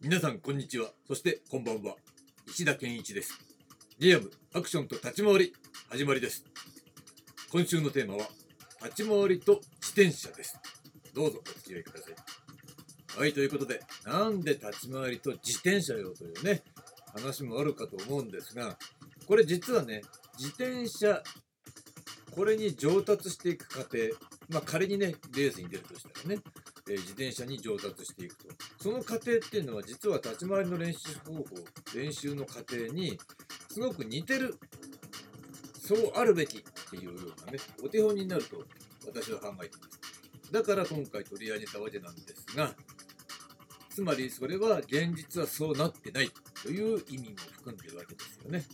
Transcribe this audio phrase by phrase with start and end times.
[0.00, 0.90] 皆さんこんにちは。
[1.08, 1.96] そしてこんばんは。
[2.46, 3.36] 石田健一です。
[3.98, 5.52] リアムアクションと立ち回り
[5.90, 6.44] 始まりです。
[7.50, 8.28] 今週のテーマは
[8.84, 10.56] 立ち回りと自転車です。
[11.16, 13.18] どうぞお付き合いください。
[13.18, 16.62] はいということでなんで立ち回りと自転車よというね
[17.12, 18.78] 話もあるかと思うんですが
[19.26, 20.02] これ実はね
[20.38, 21.24] 自転車
[22.30, 23.98] これに上達していく過程
[24.48, 26.40] まあ仮にねレースに出るとしたらね
[26.88, 28.48] え自転車に上達していくと。
[28.80, 31.44] その過程っていうのは実は立ち回りの練習方法
[31.94, 33.18] 練習の過程に
[33.70, 34.56] すごく似てる。
[35.80, 38.62] そうあるべきっていうようなねお手本になると
[39.06, 40.52] 私は考えています。
[40.52, 42.72] だから今回取り上げたわけなんですが
[43.88, 46.30] つまりそれは現実はそうなってない
[46.62, 48.64] という意味も含んでるわけですよね。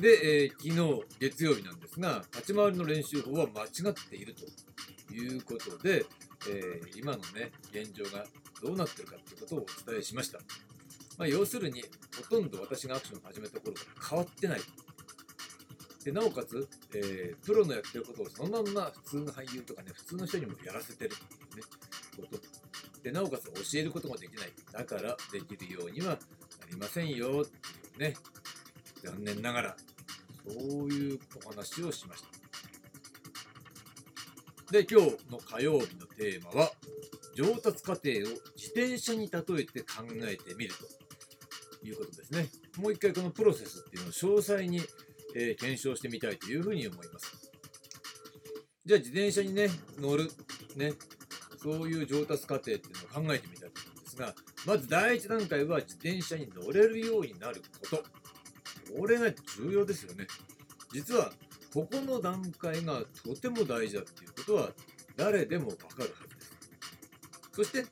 [0.00, 6.04] で、えー、昨日月曜日なんですが立ち回りの練習法は間違っているということで、
[6.48, 8.24] えー、今のね、現状が
[8.62, 10.38] どうなってるかっていうことをお伝えしました。
[11.18, 11.82] まあ、要するに、
[12.16, 14.60] ほとんど私がアクションを始めた頃から変わってない。
[16.04, 21.62] でなおかつ、えー、プロのやってることをそのまんま普通の俳優とかね、普通の人にもやらせてるっていうね、
[22.16, 22.42] こと。
[23.02, 24.52] で、なおかつ教えることもできない。
[24.72, 26.18] だからできるようにはな
[26.68, 27.46] りませんよっ
[27.98, 28.16] ていうね、
[29.04, 29.76] 残念ながら、
[30.44, 32.41] そういうお話をしました。
[34.72, 36.72] で、今日の火曜日のテーマは、
[37.36, 38.12] 上達過程を
[38.56, 40.72] 自転車に例えて考えてみる
[41.82, 42.46] ということですね。
[42.78, 44.80] もう一回このプロセスっていうのを詳細に、
[45.36, 47.50] えー、検証してみたいというふうに思います。
[48.86, 49.68] じゃあ自転車にね、
[50.00, 50.30] 乗る、
[50.76, 50.94] ね、
[51.62, 54.34] そういう上達過程っていうのを考えてみたいと思うんですが、
[54.64, 58.04] まず第一段階は自転車に乗れるようになること。
[58.98, 60.26] これが重要ですよね。
[60.94, 61.30] 実は
[61.74, 64.70] ここの段階がとても大事だっていうことは
[65.16, 67.50] 誰でもわかるはずです。
[67.52, 67.84] そして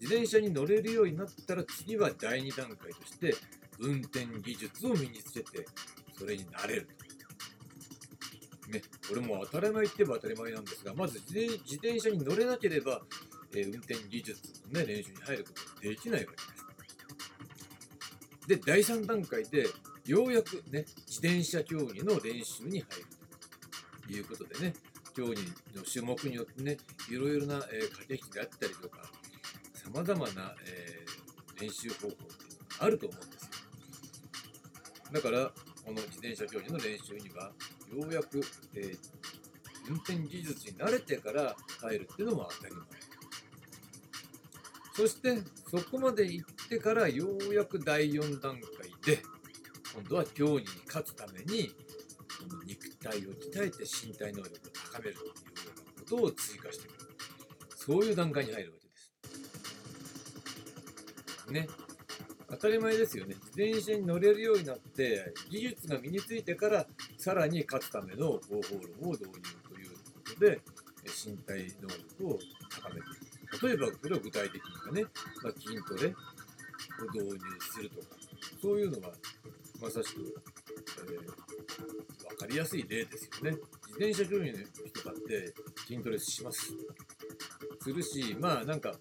[0.00, 3.34] 自転車に乗れるようになったら次は第2段階として
[3.78, 5.66] 運転技術を身につけて
[6.18, 7.02] それになれると
[8.72, 13.02] ね、これも当たり前って言えば当たり前なんですが、まず自転車に乗れなければ、
[13.54, 14.40] えー、運転技術
[14.72, 16.42] の、ね、練習に入ることができないわけで
[18.48, 18.48] す。
[18.48, 19.66] で、第3段階で、
[20.06, 22.86] ようやくね、自転車競技の練習に入る。
[24.06, 24.74] ということでね、
[25.14, 25.42] 競技
[25.74, 26.76] の種目によってね、
[27.10, 29.02] いろいろな、え、駆け引きがあったりとか、
[29.74, 33.48] さまざまな、えー、練習方法っていうのがあると思うんですよ。
[35.12, 35.52] だから、
[35.84, 37.52] この自転車競技の練習には、
[37.92, 38.40] ようやく、
[38.74, 38.98] えー、
[39.88, 42.84] 運転技術に慣れてから入るっていうのも当たり前。
[44.94, 49.22] そして、そこまで行ってからようやく第4段階で、
[49.94, 57.02] 今度は競技に勝つために、この肉体を鍛えて身体能力を高めるというようなことを追加していく。
[57.76, 58.94] そういう段階に入るわけで
[61.46, 61.52] す。
[61.52, 61.68] ね。
[62.50, 63.34] 当たり前ですよね。
[63.56, 66.86] 自転車に乗れるようになって、技術が身についてから、
[67.18, 68.60] さらに勝つための方法
[69.00, 69.32] 論を導入
[69.68, 69.98] というこ
[70.34, 70.60] とで、
[71.04, 71.88] 身体能
[72.18, 72.38] 力を
[72.70, 73.02] 高めてい
[73.58, 73.66] く。
[73.66, 75.02] 例えば、これは具体的にはね、
[75.42, 76.14] まあ、筋トレを
[77.12, 78.06] 導入するとか、
[78.60, 79.10] そういうのが
[79.80, 80.42] まさしく、
[81.08, 83.56] えー、分かりやすい例ですよね。
[83.92, 85.52] 自転車競技の人だって
[85.86, 86.72] 筋トレします。
[87.80, 88.94] するし、まあなんか、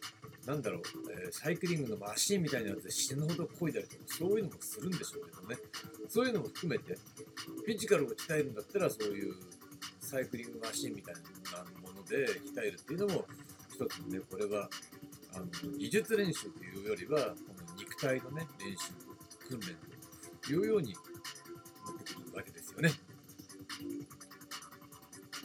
[0.45, 0.81] なんだろう、
[1.23, 5.55] えー、サイクリングのマシンみたいなやつで死ぬほど漕いだりとか、そういうのもするんでしょうけどね。
[6.09, 9.35] そういうのも含めて、フィジカルを鍛えるんだったら、そういう
[10.01, 11.21] サイクリングマシンみたいな
[11.81, 13.25] もので鍛えるっていうのも、
[13.69, 14.69] 一つのね、これは、
[15.33, 15.45] あの、
[15.77, 18.91] 技術練習というよりは、この肉体のね、練習、
[19.47, 19.75] 訓練
[20.41, 20.95] というように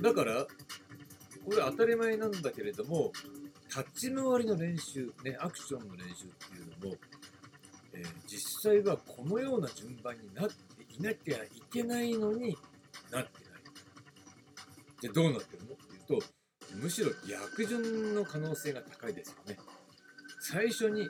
[0.01, 0.47] だから、
[1.45, 3.13] これ当たり前なんだけれども、
[3.69, 6.97] 立ち回りの練習、ね、アクションの練習っていうのも、
[7.93, 10.55] えー、実際はこのような順番になって
[10.99, 12.57] いなきゃいけないのに
[13.11, 13.63] なってない。
[15.01, 16.27] じゃどうなってるのっていうと、
[16.77, 19.59] むしろ逆順の可能性が高いですよね。
[20.41, 21.09] 最初に、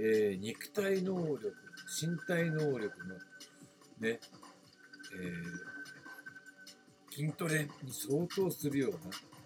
[0.00, 1.54] えー、肉体能力、
[2.00, 3.20] 身体能力のね、
[4.02, 5.77] えー、
[7.18, 8.98] 筋トレに相当するような、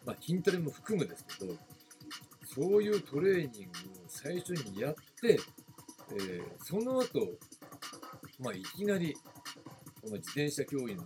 [0.04, 1.54] まあ、筋トレも含むですけど、
[2.44, 5.40] そういうトレーニングを最初にやって、
[6.10, 7.06] えー、その後、
[8.38, 9.14] まあ、いきなり、
[10.02, 11.04] この自転車競技の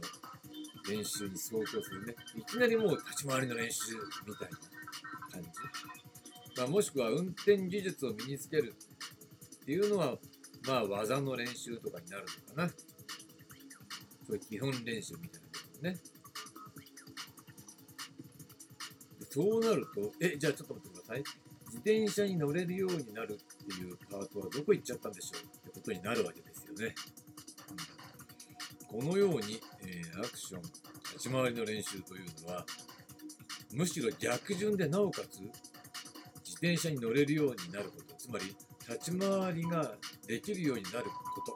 [0.90, 3.94] 練習に相当するね、いきなりもう立ち回りの練習
[4.26, 4.58] みたいな
[5.30, 5.48] 感じ。
[6.56, 8.74] まあ、もしくは運転技術を身につける
[9.62, 10.18] っていうのは、
[10.66, 12.68] まあ、技の練習とかになるのかな。
[14.26, 16.15] そういう基本練習みたいなことね。
[19.36, 21.22] そうなると、え、じゃあちょっと待ってください。
[21.66, 26.94] 自転車に乗れるようになるっていうパートはどこ行っちゃったんでしょうってことになるわけですよね。
[28.94, 32.64] うん、このように、えー、アクション、立ち回りの練習というのは、
[33.74, 35.52] むしろ逆順でなおかつ自
[36.52, 38.56] 転車に乗れるようになること、つまり
[38.88, 39.96] 立ち回りが
[40.26, 41.54] できるようになること、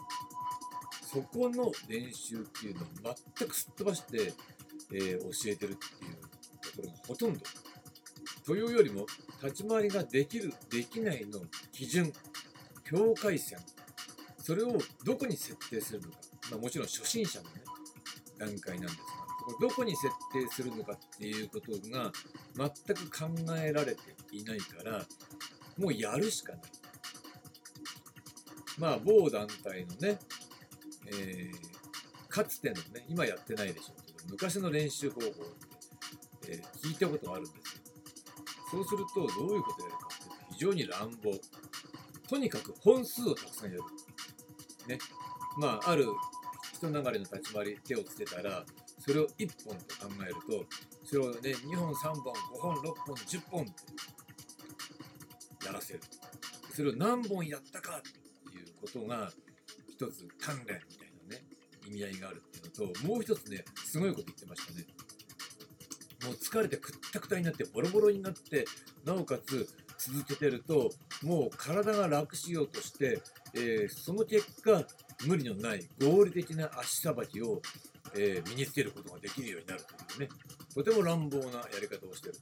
[1.06, 4.34] そこの練習っていうのを全くすっ飛ばして、
[4.92, 6.20] えー、教えてるっていう
[6.60, 7.40] ところがほとんど。
[8.50, 9.06] というよりも、
[9.40, 11.38] 立ち回りができる、できないの
[11.70, 12.12] 基準、
[12.82, 13.60] 境界線、
[14.42, 16.18] それをどこに設定するのか、
[16.50, 17.50] まあ、もちろん初心者の、ね、
[18.38, 19.04] 段階なんですが
[19.44, 22.10] こ、どこに設定するのかっていうことが
[22.56, 24.00] 全く考えられて
[24.32, 25.06] いないから、
[25.78, 26.62] もうやるしかない。
[28.78, 30.18] まあ、某団体のね、
[31.06, 35.30] えー、かつてのね、今やってないでしょうけど、昔の練習方法っ
[36.40, 37.89] て、えー、聞いたことがあるんですよ。
[38.70, 41.32] そうすると、どういうことやるかっていうと、非常に乱暴。
[42.28, 43.82] とにかく本数をたくさんやる。
[44.86, 44.98] ね。
[45.58, 46.06] まあ、ある
[46.72, 48.64] 人流れの立ち回り、手をつけたら、
[49.00, 50.64] それを1本と考えると、
[51.04, 53.64] それをね、2本、3本、5本、6本、10本っ
[55.58, 56.00] てやらせる。
[56.72, 58.02] それを何本やったかっ
[58.52, 59.32] ていうことが、
[59.88, 61.44] 一つ鍛錬みたいなね、
[61.86, 64.86] 意味合いがあるっていうのと、もう一つね、すごいこと言ってましたね。
[66.24, 68.64] もう疲れてくったくたになってボロボロになって
[69.04, 69.68] なおかつ
[69.98, 70.90] 続けてると
[71.22, 73.20] もう体が楽しようとして、
[73.54, 74.84] えー、その結果
[75.26, 77.60] 無理のない合理的な足さばきを、
[78.14, 80.28] えー、身につけることができるようになるというね。
[80.74, 82.40] とても乱暴なやり方をしてると。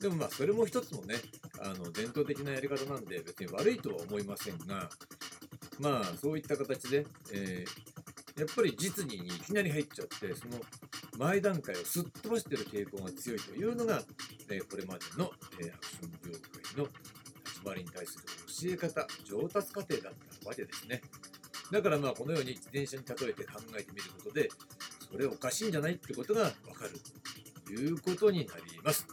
[0.00, 1.16] でもまあそれも一つのね
[1.60, 4.88] あの伝統的なやり方なんで別に悪いとは思いませんが
[5.78, 7.95] まあそういった形で、えー、
[8.36, 10.60] やっぱり実技にいきなり入っちゃってその
[11.18, 14.02] 前段階をすっ飛ばしている傾向が強いというのが、
[14.50, 16.84] えこれまでの、えアクション業界の
[17.44, 20.12] 立ち回りに対する教え方、上達過程だっ
[20.42, 21.00] たわけですね。
[21.72, 24.50] だからまあこのように自転車に例えて考えてみることで、
[25.10, 26.92] それおかしいんじゃないってことがわかる
[27.64, 29.06] ということになります。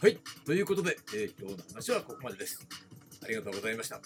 [0.00, 0.18] はい。
[0.44, 2.66] ということで、えー、今日の話はここまでです。
[3.22, 4.00] ありがとうございました。